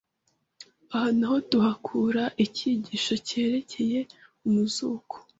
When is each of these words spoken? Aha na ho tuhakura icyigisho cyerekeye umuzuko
Aha 0.95 1.09
na 1.17 1.25
ho 1.29 1.37
tuhakura 1.49 2.23
icyigisho 2.45 3.13
cyerekeye 3.27 3.99
umuzuko 4.47 5.15